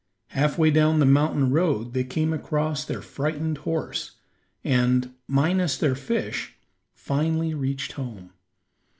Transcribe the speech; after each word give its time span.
Half 0.29 0.57
way 0.57 0.71
down 0.71 0.97
the 0.99 1.05
mountain 1.05 1.51
road 1.51 1.93
they 1.93 2.03
came 2.03 2.33
across 2.33 2.83
their 2.83 3.03
frightened 3.03 3.59
horse, 3.59 4.13
and, 4.63 5.13
minus 5.27 5.77
their 5.77 5.93
fish, 5.93 6.55
finally 6.95 7.53
reached 7.53 7.91
home. 7.91 8.31